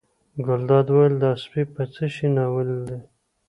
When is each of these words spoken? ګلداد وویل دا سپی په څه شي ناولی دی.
ګلداد 0.45 0.87
وویل 0.89 1.13
دا 1.23 1.31
سپی 1.43 1.63
په 1.73 1.81
څه 1.93 2.03
شي 2.13 2.27
ناولی 2.35 2.77
دی. 2.87 2.99